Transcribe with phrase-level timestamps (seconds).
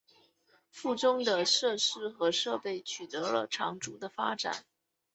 [0.71, 4.65] 附中的设施和设备取得了长足的发展。